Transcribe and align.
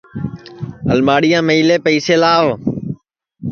الماڑِیاملے 0.93 1.77
پیئیسے 1.85 2.15
لاو 2.21 2.47